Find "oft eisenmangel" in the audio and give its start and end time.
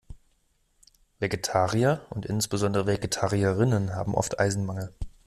4.15-4.95